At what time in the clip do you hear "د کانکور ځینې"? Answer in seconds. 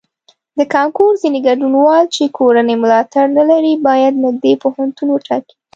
0.57-1.39